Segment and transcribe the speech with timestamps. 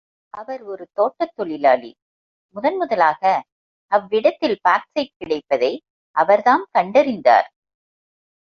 [0.33, 1.91] அவர் ஒரு தோட்ட முதலாளி
[2.55, 3.21] முதன் முதலாக
[3.91, 5.71] அவ்விடத்தில் பாக்சைட் கிடைப்பதை
[6.15, 7.47] அவர் தாம் கண்டறிந்தார்.